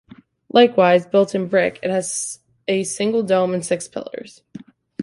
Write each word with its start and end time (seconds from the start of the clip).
Likewise 0.51 1.05
built 1.05 1.35
in 1.35 1.47
brick, 1.47 1.77
it 1.83 1.91
has 1.91 2.39
a 2.67 2.83
single 2.85 3.21
dome 3.21 3.53
and 3.53 3.63
six 3.63 3.87
pillars. 3.87 4.41